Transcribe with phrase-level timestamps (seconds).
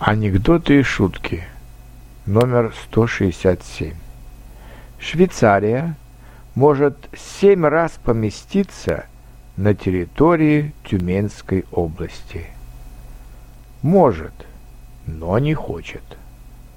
[0.00, 1.42] Анекдоты и шутки.
[2.24, 3.94] Номер 167.
[5.00, 5.96] Швейцария
[6.54, 9.06] может семь раз поместиться
[9.56, 12.46] на территории Тюменской области.
[13.82, 14.46] Может,
[15.08, 16.04] но не хочет.